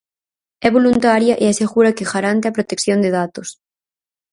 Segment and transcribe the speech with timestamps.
[0.67, 3.47] É voluntaria e asegura que garante a protección de datos.